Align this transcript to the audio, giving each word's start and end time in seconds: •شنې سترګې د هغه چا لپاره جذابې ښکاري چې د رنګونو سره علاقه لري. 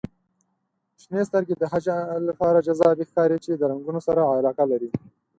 •شنې 1.01 1.21
سترګې 1.29 1.55
د 1.57 1.63
هغه 1.71 1.79
چا 1.85 1.95
لپاره 2.29 2.65
جذابې 2.67 3.05
ښکاري 3.09 3.37
چې 3.45 3.51
د 3.55 3.61
رنګونو 3.71 3.99
سره 4.07 4.21
علاقه 4.37 4.63
لري. 4.71 4.89